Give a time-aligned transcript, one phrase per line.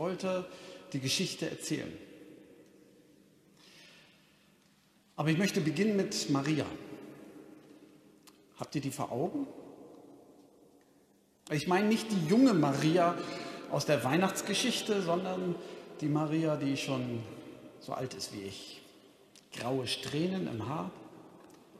[0.00, 0.46] wollte
[0.94, 1.92] die Geschichte erzählen.
[5.14, 6.64] Aber ich möchte beginnen mit Maria.
[8.58, 9.46] Habt ihr die vor Augen?
[11.50, 13.14] Ich meine nicht die junge Maria
[13.70, 15.54] aus der Weihnachtsgeschichte, sondern
[16.00, 17.22] die Maria, die schon
[17.80, 18.80] so alt ist wie ich.
[19.52, 20.90] Graue Strähnen im Haar,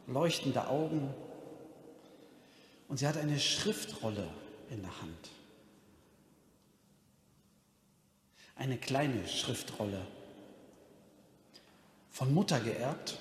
[0.06, 1.14] leuchtende Augen
[2.88, 4.28] und sie hat eine Schriftrolle
[4.70, 5.39] in der Hand.
[8.60, 10.06] Eine kleine Schriftrolle,
[12.10, 13.18] von Mutter geerbt.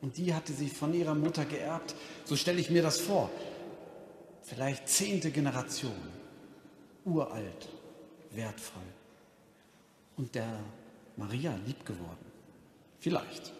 [0.00, 1.94] Und die hatte sie von ihrer Mutter geerbt.
[2.24, 3.30] So stelle ich mir das vor.
[4.42, 6.00] Vielleicht zehnte Generation,
[7.04, 7.68] uralt,
[8.30, 8.82] wertvoll.
[10.16, 10.60] Und der
[11.18, 12.24] Maria lieb geworden.
[13.00, 13.52] Vielleicht.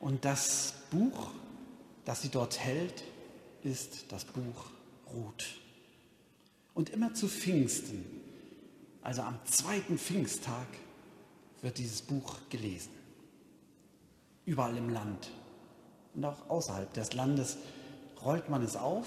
[0.00, 1.30] Und das Buch,
[2.06, 3.04] das sie dort hält,
[3.62, 4.70] ist das Buch
[5.12, 5.44] Ruth.
[6.72, 8.25] Und immer zu Pfingsten,
[9.06, 10.66] also am zweiten Pfingsttag,
[11.62, 12.90] wird dieses Buch gelesen.
[14.44, 15.30] Überall im Land
[16.14, 17.56] und auch außerhalb des Landes
[18.24, 19.06] rollt man es auf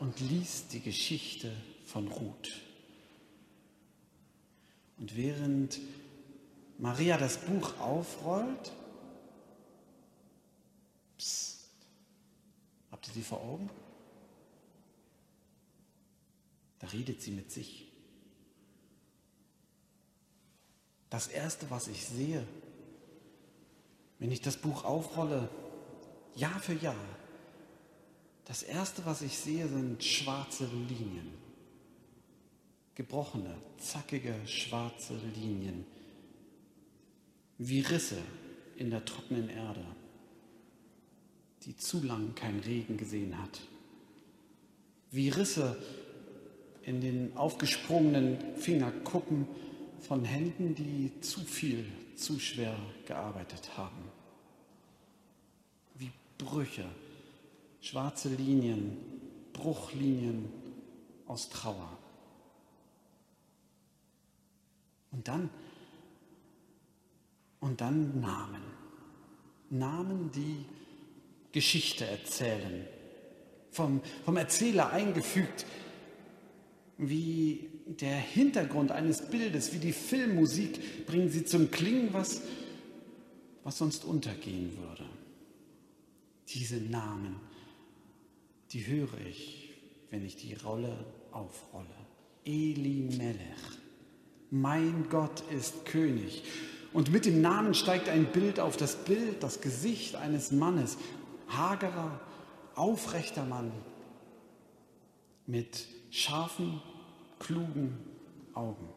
[0.00, 1.52] und liest die Geschichte
[1.86, 2.50] von Ruth.
[4.98, 5.78] Und während
[6.78, 8.72] Maria das Buch aufrollt,
[11.16, 11.60] psst,
[12.90, 13.70] habt ihr sie vor Augen?
[16.80, 17.87] Da redet sie mit sich.
[21.10, 22.46] Das Erste, was ich sehe,
[24.18, 25.48] wenn ich das Buch aufrolle,
[26.34, 26.94] Jahr für Jahr,
[28.44, 31.34] das Erste, was ich sehe, sind schwarze Linien.
[32.94, 35.84] Gebrochene, zackige, schwarze Linien.
[37.58, 38.22] Wie Risse
[38.76, 39.84] in der trockenen Erde,
[41.64, 43.60] die zu lang keinen Regen gesehen hat.
[45.10, 45.76] Wie Risse
[46.82, 49.46] in den aufgesprungenen Fingerkuppen
[50.00, 51.84] von Händen, die zu viel,
[52.16, 54.10] zu schwer gearbeitet haben.
[55.94, 56.84] Wie Brüche,
[57.80, 58.96] schwarze Linien,
[59.52, 60.48] Bruchlinien
[61.26, 61.98] aus Trauer.
[65.10, 65.50] Und dann,
[67.60, 68.62] und dann Namen.
[69.70, 70.64] Namen, die
[71.52, 72.86] Geschichte erzählen.
[73.70, 75.66] Vom, vom Erzähler eingefügt,
[76.96, 82.42] wie der Hintergrund eines Bildes, wie die Filmmusik, bringen sie zum Klingen, was,
[83.64, 85.04] was sonst untergehen würde.
[86.48, 87.36] Diese Namen,
[88.72, 89.70] die höre ich,
[90.10, 91.86] wenn ich die Rolle aufrolle.
[92.44, 93.78] Eli Melech,
[94.50, 96.44] mein Gott ist König.
[96.92, 100.96] Und mit dem Namen steigt ein Bild auf das Bild, das Gesicht eines Mannes,
[101.48, 102.20] hagerer,
[102.74, 103.72] aufrechter Mann
[105.46, 106.80] mit scharfen,
[107.48, 107.96] klugen
[108.52, 108.88] Augen.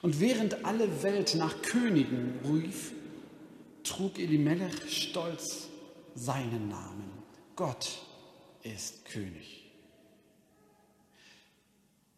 [0.00, 2.92] Und während alle Welt nach Königen rief,
[3.84, 5.68] trug Elimelech stolz
[6.14, 7.10] seinen Namen.
[7.56, 7.98] Gott
[8.62, 9.70] ist König.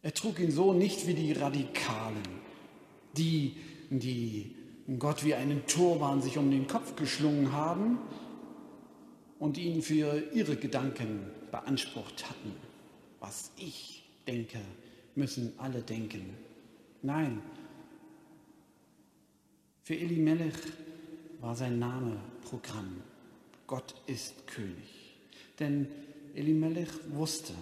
[0.02, 2.22] Er trug ihn so nicht wie die Radikalen,
[3.16, 3.56] die,
[3.90, 4.54] die
[5.00, 7.98] Gott wie einen Turban sich um den Kopf geschlungen haben
[9.40, 12.52] und ihn für ihre Gedanken beansprucht hatten.
[13.18, 14.58] Was ich denke,
[15.14, 16.34] müssen alle denken.
[17.02, 17.42] Nein,
[19.82, 20.54] für Elimelech
[21.40, 23.02] war sein Name Programm.
[23.66, 25.16] Gott ist König.
[25.58, 25.88] Denn
[26.34, 27.52] Elimelech wusste,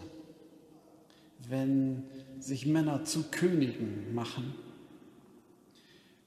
[1.49, 2.05] wenn
[2.39, 4.55] sich Männer zu Königen machen,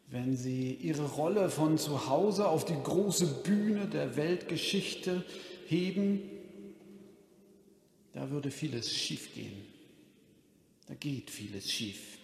[0.10, 5.24] wenn sie ihre Rolle von zu Hause auf die große Bühne der Weltgeschichte
[5.68, 6.22] heben,
[8.14, 9.73] da würde vieles schiefgehen.
[10.88, 12.18] Da geht vieles schief.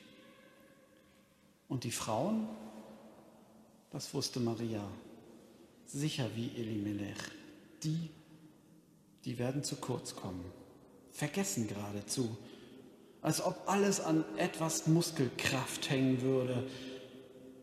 [1.68, 2.48] Und die Frauen,
[3.92, 4.84] das wusste Maria,
[5.86, 7.18] sicher wie Elimelech,
[7.84, 8.10] die,
[9.26, 10.44] die werden zu kurz kommen,
[11.12, 12.36] vergessen geradezu,
[13.22, 16.68] als ob alles an etwas Muskelkraft hängen würde.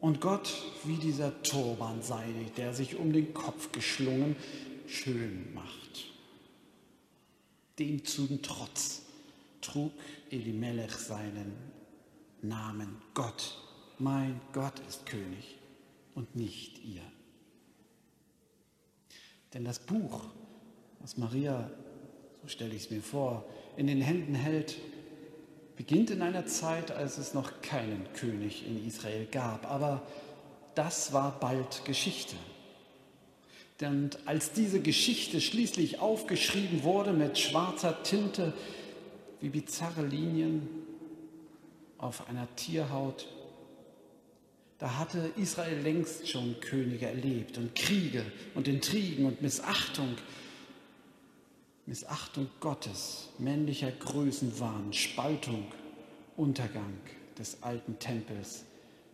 [0.00, 0.53] Und Gott
[0.85, 2.26] wie dieser Turban sei,
[2.56, 4.37] der sich um den Kopf geschlungen
[4.87, 6.12] schön macht.
[7.79, 9.06] Dem zum Trotz
[9.61, 9.93] trug
[10.31, 11.55] Elimelech seinen
[12.43, 13.58] Namen Gott.
[13.99, 15.56] Mein Gott ist König
[16.14, 17.03] und nicht ihr.
[19.55, 20.26] Denn das Buch,
[21.00, 21.70] was Maria,
[22.43, 23.44] so stelle ich es mir vor,
[23.76, 24.76] in den Händen hält,
[25.76, 29.70] beginnt in einer Zeit, als es noch keinen König in Israel gab.
[29.70, 30.03] Aber
[30.75, 32.37] das war bald Geschichte.
[33.81, 38.55] Denn als diese Geschichte schließlich aufgeschrieben wurde mit schwarzer Tinte,
[39.41, 40.69] wie bizarre Linien,
[41.99, 43.27] auf einer Tierhaut.
[44.79, 48.25] Da hatte Israel längst schon Könige erlebt und Kriege
[48.55, 50.17] und Intrigen und Missachtung.
[51.87, 55.67] Missachtung Gottes, männlicher Größenwahn, Spaltung,
[56.37, 56.93] Untergang
[57.39, 58.65] des alten Tempels,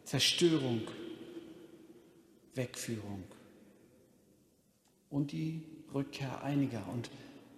[0.05, 0.81] Zerstörung,
[2.55, 3.23] Wegführung
[5.11, 5.63] und die
[5.95, 6.83] Rückkehr einiger.
[6.93, 7.11] Und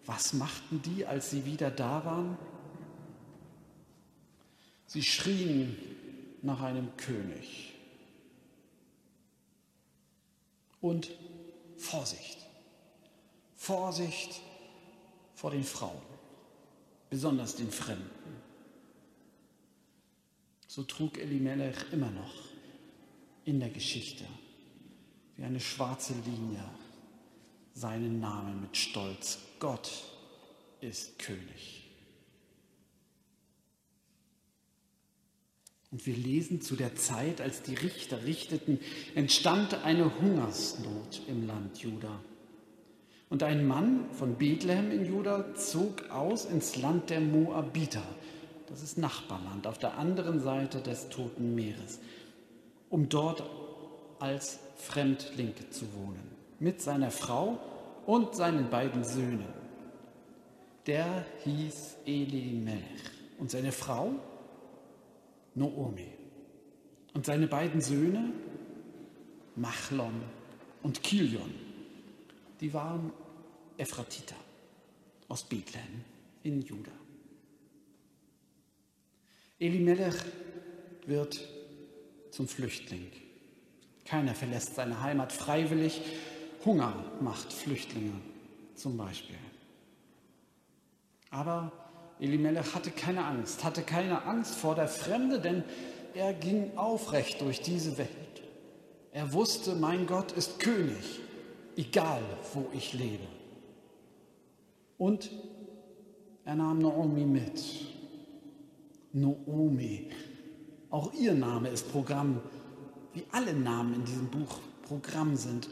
[0.05, 2.37] was machten die, als sie wieder da waren?
[4.95, 5.77] Sie schrien
[6.43, 7.73] nach einem König.
[10.81, 11.11] Und
[11.77, 12.39] Vorsicht,
[13.57, 14.41] Vorsicht
[15.35, 16.01] vor den Frauen,
[17.11, 18.37] besonders den Fremden.
[20.69, 22.35] So trug Elimelech immer noch
[23.47, 24.25] in der Geschichte
[25.37, 26.71] wie eine schwarze Linie
[27.73, 29.41] seinen Namen mit Stolz.
[29.59, 29.91] Gott
[30.81, 31.84] ist König.
[35.95, 38.81] Und wir lesen, zu der Zeit, als die Richter richteten,
[39.15, 42.19] entstand eine Hungersnot im Land Juda.
[43.31, 48.03] Und ein Mann von Bethlehem in Juda zog aus ins Land der Moabiter,
[48.67, 52.01] das ist Nachbarland, auf der anderen Seite des Toten Meeres,
[52.91, 53.45] um dort
[54.19, 57.61] als Fremdling zu wohnen, mit seiner Frau
[58.05, 59.47] und seinen beiden Söhnen.
[60.89, 62.83] Der hieß Elimelech
[63.39, 64.17] und seine Frau
[65.55, 66.13] Noomi.
[67.15, 68.33] Und seine beiden Söhne,
[69.57, 70.23] Machlon
[70.83, 71.55] und Kilion,
[72.61, 73.13] die waren
[73.77, 74.37] Ephratiter
[75.29, 76.05] aus Bethlehem
[76.43, 76.91] in Juda.
[79.59, 80.17] Elimelech
[81.07, 81.41] wird
[82.31, 83.13] zum Flüchtling.
[84.05, 86.03] Keiner verlässt seine Heimat freiwillig.
[86.65, 88.13] Hunger macht Flüchtlinge
[88.75, 89.39] zum Beispiel.
[91.31, 91.73] Aber
[92.25, 95.63] Elimelech hatte keine Angst, hatte keine Angst vor der Fremde, denn
[96.15, 98.09] er ging aufrecht durch diese Welt.
[99.13, 101.21] Er wusste, mein Gott ist König,
[101.77, 102.23] egal
[102.55, 103.27] wo ich lebe.
[104.97, 105.31] Und
[106.45, 107.63] er nahm Naomi mit.
[109.13, 110.11] Naomi,
[110.91, 112.41] auch ihr Name ist Programm,
[113.13, 115.69] wie alle Namen in diesem Buch Programm sind,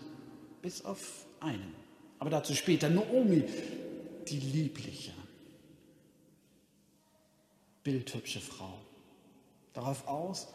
[0.61, 1.75] bis auf einen.
[2.19, 2.89] Aber dazu später.
[2.89, 3.43] Naomi,
[4.29, 5.13] die Liebliche
[7.85, 8.79] bildhübsche Frau.
[9.73, 10.49] Darauf aus,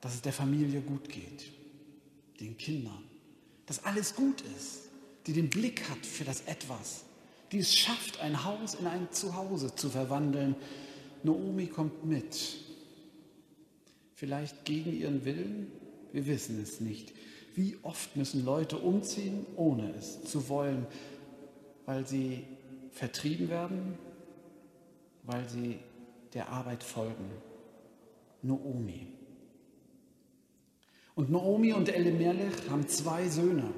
[0.00, 1.50] dass es der Familie gut geht,
[2.40, 3.02] den Kindern,
[3.66, 4.82] dass alles gut ist,
[5.26, 7.04] die den Blick hat für das Etwas,
[7.52, 10.56] die es schafft, ein Haus in ein Zuhause zu verwandeln.
[11.22, 12.58] Naomi kommt mit.
[14.14, 15.70] Vielleicht gegen ihren Willen,
[16.12, 17.12] wir wissen es nicht.
[17.54, 20.86] Wie oft müssen Leute umziehen, ohne es zu wollen,
[21.86, 22.44] weil sie
[22.92, 23.98] vertrieben werden,
[25.22, 25.78] weil sie
[26.36, 27.30] der Arbeit folgen.
[28.42, 29.06] Noomi.
[31.14, 33.72] Und Noomi und Elimelech haben zwei Söhne,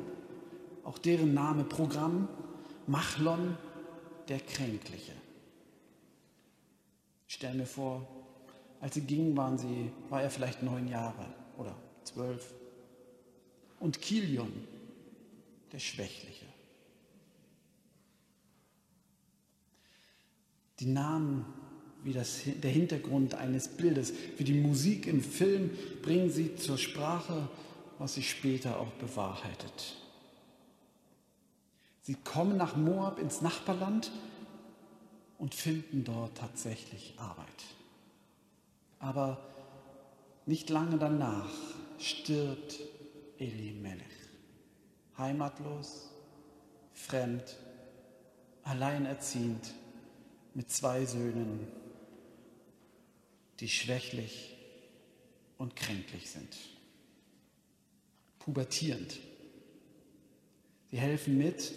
[0.83, 2.29] auch deren Name Programm,
[2.89, 3.57] Machlon,
[4.27, 5.13] der Kränkliche.
[7.29, 8.09] Ich stelle mir vor,
[8.81, 11.27] als sie gingen, waren sie, war er vielleicht neun Jahre
[11.59, 12.53] oder zwölf.
[13.79, 14.53] Und Kilion,
[15.71, 16.47] der Schwächliche.
[20.81, 21.45] Die Namen
[22.05, 25.71] wie das, der Hintergrund eines Bildes, wie die Musik im Film,
[26.03, 27.49] bringen sie zur Sprache,
[27.99, 29.97] was sich später auch bewahrheitet.
[32.03, 34.11] Sie kommen nach Moab ins Nachbarland
[35.39, 37.47] und finden dort tatsächlich Arbeit.
[38.99, 39.39] Aber
[40.47, 41.51] nicht lange danach
[41.99, 42.81] stirbt
[43.39, 44.07] Elimelech,
[45.19, 46.09] heimatlos,
[46.95, 47.57] fremd,
[48.65, 49.75] alleinerziehend,
[50.59, 51.69] mit zwei Söhnen
[53.61, 54.57] die schwächlich
[55.57, 56.57] und kränklich sind.
[58.41, 59.21] Pubertierend.
[60.91, 61.73] Sie helfen mit.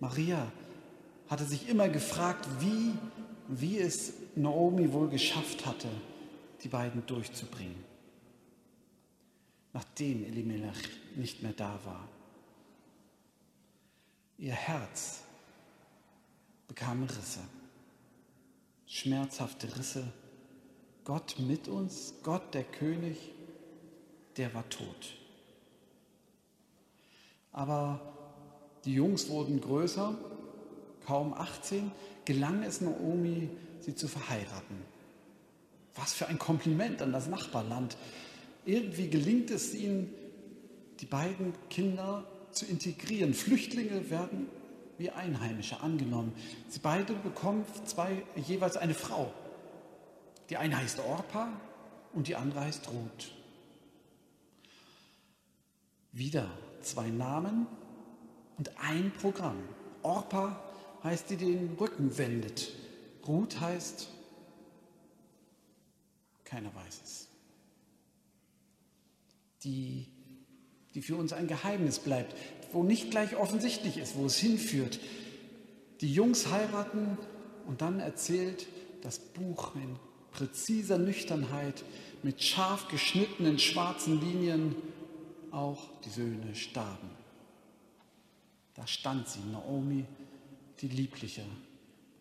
[0.00, 0.50] Maria
[1.28, 2.94] hatte sich immer gefragt, wie,
[3.46, 5.88] wie es Naomi wohl geschafft hatte,
[6.64, 7.84] die beiden durchzubringen,
[9.72, 12.08] nachdem Elimelech nicht mehr da war.
[14.36, 15.22] Ihr Herz
[16.66, 17.40] bekam Risse,
[18.90, 20.04] schmerzhafte Risse
[21.04, 23.16] Gott mit uns, Gott der König,
[24.36, 25.14] der war tot.
[27.52, 28.00] Aber
[28.84, 30.18] die Jungs wurden größer,
[31.06, 31.90] kaum 18,
[32.24, 33.48] gelang es Naomi,
[33.80, 34.82] sie zu verheiraten.
[35.94, 37.96] Was für ein Kompliment an das Nachbarland.
[38.66, 40.12] Irgendwie gelingt es ihnen,
[41.00, 43.34] die beiden Kinder zu integrieren.
[43.34, 44.48] Flüchtlinge werden
[45.00, 46.34] wie Einheimische angenommen.
[46.68, 49.32] Sie beide bekommen zwei, jeweils eine Frau.
[50.50, 51.48] Die eine heißt Orpa
[52.12, 53.32] und die andere heißt Ruth.
[56.12, 56.50] Wieder
[56.82, 57.66] zwei Namen
[58.58, 59.56] und ein Programm.
[60.02, 60.62] Orpa
[61.02, 62.70] heißt, die den Rücken wendet.
[63.26, 64.06] Ruth heißt,
[66.44, 67.28] keiner weiß es.
[69.64, 70.08] Die,
[70.94, 72.34] die für uns ein Geheimnis bleibt,
[72.72, 75.00] wo nicht gleich offensichtlich ist, wo es hinführt.
[76.00, 77.18] Die Jungs heiraten
[77.66, 78.66] und dann erzählt
[79.02, 79.96] das Buch in
[80.32, 81.84] präziser Nüchternheit
[82.22, 84.74] mit scharf geschnittenen schwarzen Linien,
[85.50, 87.10] auch die Söhne starben.
[88.74, 90.04] Da stand sie, Naomi,
[90.80, 91.44] die Liebliche,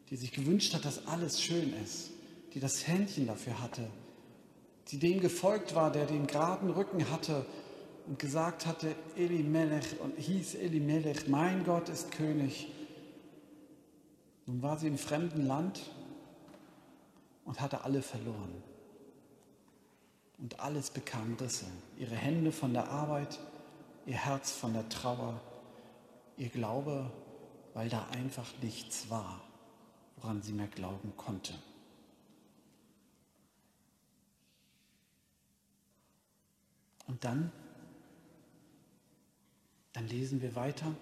[0.09, 2.11] die sich gewünscht hat, dass alles schön ist,
[2.53, 3.87] die das Händchen dafür hatte,
[4.89, 7.45] die dem gefolgt war, der den geraden Rücken hatte
[8.07, 12.71] und gesagt hatte, Elimelech und hieß Elimelech, mein Gott ist König.
[14.45, 15.81] Nun war sie im fremden Land
[17.45, 18.63] und hatte alle verloren.
[20.37, 21.65] Und alles bekam Risse.
[21.97, 23.39] Ihre Hände von der Arbeit,
[24.05, 25.39] ihr Herz von der Trauer,
[26.37, 27.11] ihr Glaube,
[27.73, 29.41] weil da einfach nichts war,
[30.15, 31.53] woran sie mehr glauben konnte.
[37.07, 37.51] Und dann,
[39.99, 40.95] dann lesen wir weiter,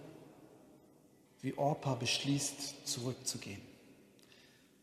[1.41, 3.61] wie Orpa beschließt, zurückzugehen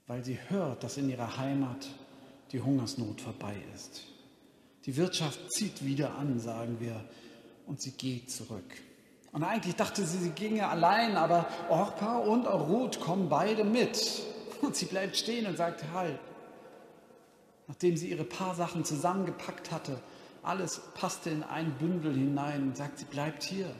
[0.06, 1.88] weil sie hört, dass in ihrer Heimat
[2.52, 4.02] die Hungersnot vorbei ist.
[4.87, 7.02] Die Wirtschaft zieht wieder an, sagen wir,
[7.66, 8.83] und sie geht zurück.
[9.33, 14.23] Und eigentlich dachte sie, sie ginge allein, aber Orpa und Ruth kommen beide mit.
[14.61, 16.18] Und sie bleibt stehen und sagt, halt.
[17.66, 19.99] Nachdem sie ihre paar Sachen zusammengepackt hatte,
[20.42, 23.75] alles passte in ein Bündel hinein, sagt sie, bleibt hier.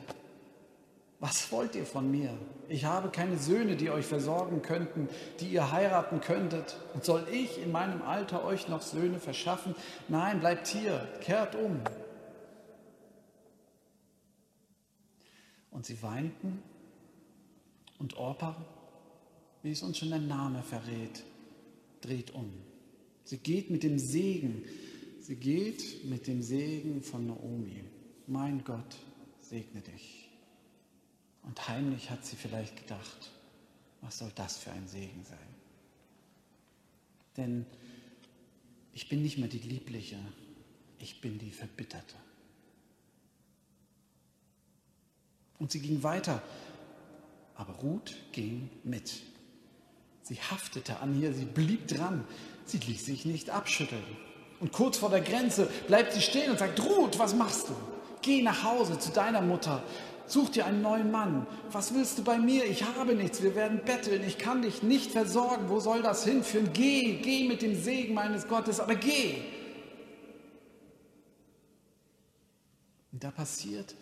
[1.25, 2.37] Was wollt ihr von mir?
[2.69, 6.77] Ich habe keine Söhne, die euch versorgen könnten, die ihr heiraten könntet.
[6.93, 9.73] Und soll ich in meinem Alter euch noch Söhne verschaffen?
[10.07, 11.79] Nein, bleibt hier, kehrt um.
[15.71, 16.61] Und sie weinten
[17.97, 18.63] und Orpa,
[19.63, 21.23] wie es uns schon der Name verrät,
[22.01, 22.53] dreht um.
[23.23, 24.63] Sie geht mit dem Segen,
[25.21, 27.83] sie geht mit dem Segen von Naomi.
[28.27, 28.95] Mein Gott,
[29.41, 30.14] segne dich.
[31.45, 33.31] Und heimlich hat sie vielleicht gedacht,
[34.01, 35.37] was soll das für ein Segen sein?
[37.37, 37.65] Denn
[38.93, 40.17] ich bin nicht mehr die Liebliche,
[40.99, 42.15] ich bin die Verbitterte.
[45.59, 46.41] Und sie ging weiter,
[47.55, 49.21] aber Ruth ging mit.
[50.23, 52.25] Sie haftete an ihr, sie blieb dran,
[52.65, 54.03] sie ließ sich nicht abschütteln.
[54.59, 57.75] Und kurz vor der Grenze bleibt sie stehen und sagt, Ruth, was machst du?
[58.21, 59.83] Geh nach Hause zu deiner Mutter,
[60.27, 61.45] Such dir einen neuen Mann.
[61.71, 62.65] Was willst du bei mir?
[62.65, 63.43] Ich habe nichts.
[63.43, 64.23] Wir werden betteln.
[64.25, 65.69] Ich kann dich nicht versorgen.
[65.69, 66.71] Wo soll das hinführen?
[66.73, 69.41] Geh, geh mit dem Segen meines Gottes, aber geh.
[73.11, 73.95] Und da passiert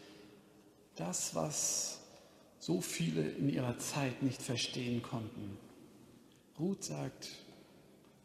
[0.96, 2.00] das, was
[2.60, 5.58] so viele in ihrer Zeit nicht verstehen konnten.
[6.58, 7.30] Ruth sagt,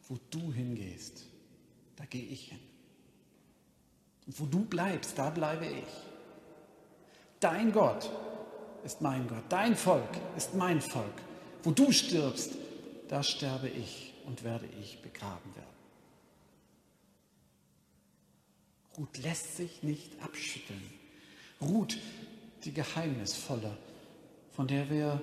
[0.07, 1.25] wo du hingehst,
[1.97, 2.59] da gehe ich hin.
[4.25, 6.18] Und wo du bleibst, da bleibe ich.
[7.39, 8.09] Dein Gott
[8.83, 11.05] ist mein Gott, dein Volk ist mein Volk.
[11.63, 12.51] Wo du stirbst,
[13.07, 15.65] da sterbe ich und werde ich begraben werden.
[18.97, 20.81] Ruth lässt sich nicht abschütteln.
[21.61, 21.97] Ruth,
[22.65, 23.77] die Geheimnisvolle,
[24.51, 25.21] von der wir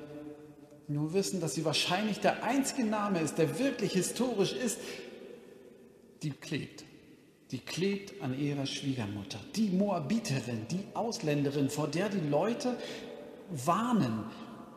[0.88, 4.78] nur wissen, dass sie wahrscheinlich der einzige Name ist, der wirklich historisch ist,
[6.22, 6.84] die klebt
[7.50, 12.76] die klebt an ihrer Schwiegermutter, die Moabiterin, die Ausländerin, vor der die Leute
[13.50, 14.24] warnen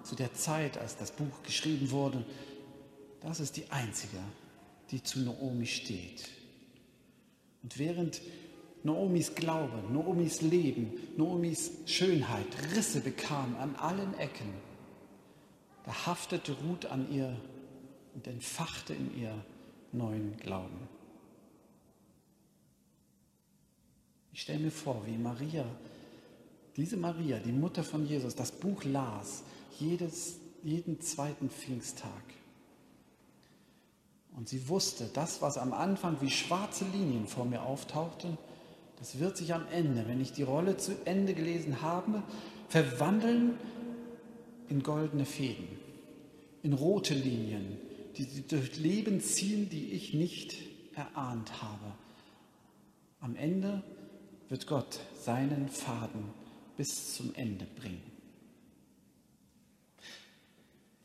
[0.04, 2.24] zu der Zeit, als das Buch geschrieben wurde.
[3.22, 4.20] Das ist die einzige,
[4.92, 6.30] die zu Naomi steht.
[7.64, 8.22] Und während
[8.84, 14.54] Naomis Glaube, Naomis Leben, Naomis Schönheit Risse bekam an allen Ecken,
[15.86, 17.36] da haftete Ruth an ihr
[18.14, 19.34] und entfachte in ihr
[19.92, 20.88] neuen Glauben.
[24.34, 25.66] Ich stelle mir vor, wie Maria,
[26.78, 29.44] diese Maria, die Mutter von Jesus, das Buch las,
[29.80, 32.24] jedes, jeden zweiten Pfingsttag.
[34.36, 38.38] Und sie wusste, das, was am Anfang wie schwarze Linien vor mir auftauchten,
[39.00, 42.24] das wird sich am Ende, wenn ich die Rolle zu Ende gelesen habe,
[42.68, 43.58] verwandeln
[44.68, 45.68] in goldene Fäden,
[46.64, 47.78] in rote Linien,
[48.18, 50.58] die durch Leben ziehen, die ich nicht
[50.96, 51.94] erahnt habe.
[53.22, 53.84] Am Ende
[54.50, 56.26] wird Gott seinen Faden
[56.76, 58.04] bis zum Ende bringen.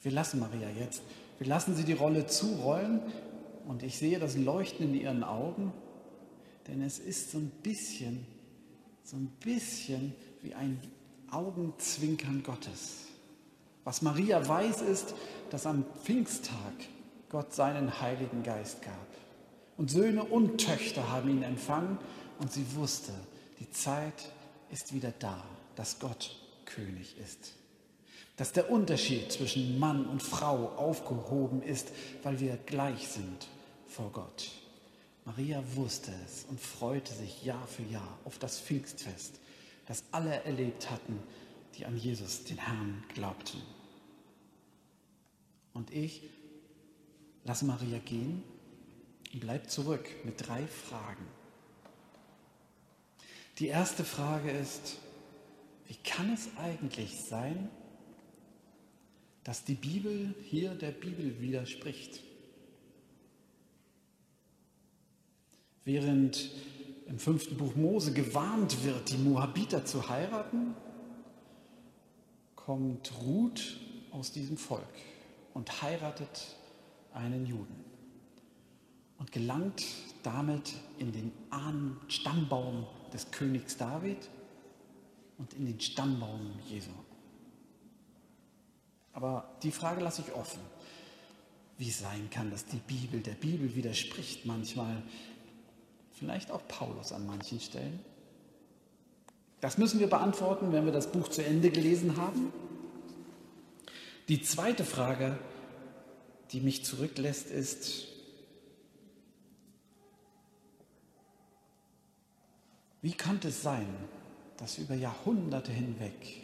[0.03, 1.03] Wir lassen Maria jetzt.
[1.39, 3.01] Wir lassen sie die Rolle zurollen
[3.67, 5.73] und ich sehe das Leuchten in ihren Augen.
[6.69, 8.27] Denn es ist so ein bisschen,
[9.03, 10.81] so ein bisschen wie ein
[11.31, 13.07] Augenzwinkern Gottes.
[13.85, 15.15] Was Maria weiß, ist,
[15.51, 16.55] dass am Pfingsttag
[17.29, 19.07] Gott seinen Heiligen Geist gab.
[19.77, 21.99] Und Söhne und Töchter haben ihn empfangen
[22.39, 23.13] und sie wusste,
[23.65, 24.31] die Zeit
[24.71, 25.43] ist wieder da,
[25.75, 27.55] dass Gott König ist.
[28.37, 31.89] Dass der Unterschied zwischen Mann und Frau aufgehoben ist,
[32.23, 33.49] weil wir gleich sind
[33.87, 34.51] vor Gott.
[35.25, 39.41] Maria wusste es und freute sich Jahr für Jahr auf das Pfingstfest,
[39.87, 41.19] das alle erlebt hatten,
[41.79, 43.63] die an Jesus, den Herrn, glaubten.
[45.73, 46.23] Und ich
[47.45, 48.43] lasse Maria gehen
[49.33, 51.25] und bleib zurück mit drei Fragen.
[53.59, 54.99] Die erste Frage ist,
[55.87, 57.69] wie kann es eigentlich sein,
[59.45, 62.21] dass die Bibel hier der Bibel widerspricht?
[65.85, 66.51] Während
[67.07, 70.75] im fünften Buch Mose gewarnt wird, die Moabiter zu heiraten,
[72.57, 73.79] kommt Ruth
[74.11, 74.83] aus diesem Volk
[75.53, 76.57] und heiratet
[77.13, 77.85] einen Juden
[79.19, 79.85] und gelangt
[80.25, 81.31] damit in den
[82.09, 84.29] Stammbaum des Königs David
[85.39, 86.91] und in den Stammbaum Jesu.
[89.13, 90.61] Aber die Frage lasse ich offen,
[91.79, 95.03] wie es sein kann, dass die Bibel der Bibel widerspricht manchmal,
[96.13, 98.01] vielleicht auch Paulus an manchen Stellen.
[99.61, 102.53] Das müssen wir beantworten, wenn wir das Buch zu Ende gelesen haben.
[104.29, 105.39] Die zweite Frage,
[106.53, 108.09] die mich zurücklässt, ist,
[113.05, 113.87] wie könnte es sein,
[114.57, 116.41] dass über Jahrhunderte hinweg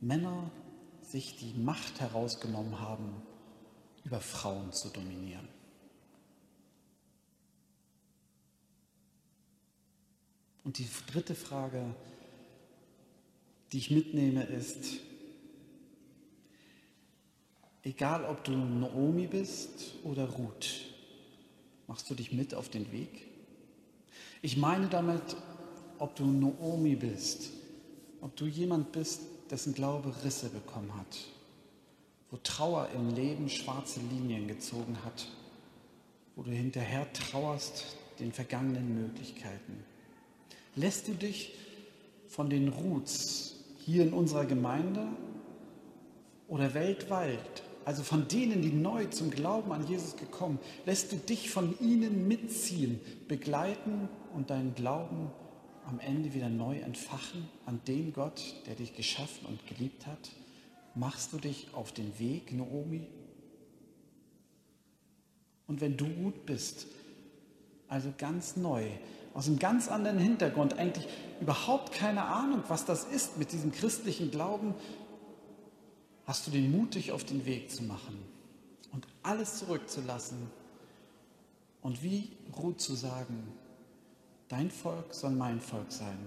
[0.00, 0.50] Männer
[1.02, 3.20] sich die Macht herausgenommen haben,
[4.02, 5.46] über Frauen zu dominieren?
[10.64, 11.94] Und die dritte Frage,
[13.70, 15.00] die ich mitnehme, ist,
[17.82, 20.86] egal ob du Naomi bist oder Ruth,
[21.86, 23.26] machst du dich mit auf den Weg?
[24.40, 25.36] Ich meine damit,
[25.98, 27.50] ob du Naomi bist,
[28.20, 31.18] ob du jemand bist, dessen Glaube Risse bekommen hat,
[32.30, 35.26] wo Trauer im Leben schwarze Linien gezogen hat,
[36.36, 39.84] wo du hinterher trauerst den vergangenen Möglichkeiten.
[40.76, 41.54] Lässt du dich
[42.28, 45.06] von den Roots hier in unserer Gemeinde
[46.48, 51.50] oder weltweit, also von denen, die neu zum Glauben an Jesus gekommen, lässt du dich
[51.50, 55.30] von ihnen mitziehen, begleiten und deinen Glauben
[55.86, 60.30] am Ende wieder neu entfachen an den Gott, der dich geschaffen und geliebt hat?
[60.94, 63.06] Machst du dich auf den Weg, Naomi?
[65.66, 66.86] Und wenn du gut bist,
[67.88, 68.86] also ganz neu,
[69.34, 71.08] aus einem ganz anderen Hintergrund, eigentlich
[71.40, 74.74] überhaupt keine Ahnung, was das ist mit diesem christlichen Glauben,
[76.26, 78.18] hast du den Mut, dich auf den Weg zu machen
[78.92, 80.50] und alles zurückzulassen
[81.82, 83.46] und wie Ruth zu sagen,
[84.48, 86.18] dein Volk soll mein Volk sein,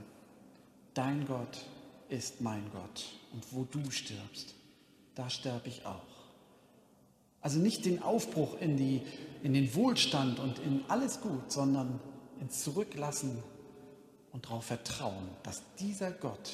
[0.94, 1.66] dein Gott
[2.10, 4.56] ist mein Gott und wo du stirbst,
[5.16, 6.02] da sterbe ich auch.
[7.42, 9.02] Also nicht den Aufbruch in, die,
[9.44, 12.00] in den Wohlstand und in alles gut, sondern
[12.42, 13.44] ins Zurücklassen
[14.32, 16.52] und darauf vertrauen, dass dieser Gott,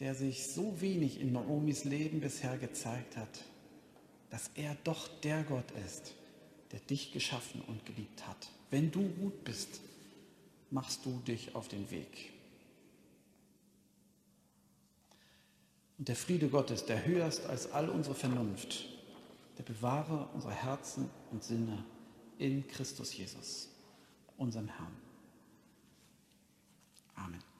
[0.00, 3.44] der sich so wenig in Naomis Leben bisher gezeigt hat,
[4.30, 6.12] dass er doch der Gott ist,
[6.72, 8.48] der dich geschaffen und geliebt hat.
[8.70, 9.80] Wenn du gut bist,
[10.74, 12.32] machst du dich auf den Weg.
[15.96, 18.88] Und der Friede Gottes, der höher ist als all unsere Vernunft,
[19.56, 21.84] der bewahre unsere Herzen und Sinne
[22.38, 23.68] in Christus Jesus,
[24.36, 24.96] unserem Herrn.
[27.14, 27.53] Amen.